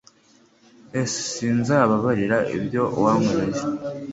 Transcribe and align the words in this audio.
S 1.09 1.13
Sinzababarira 1.33 2.37
ibyo 2.57 2.83
wankoreye 3.01 3.61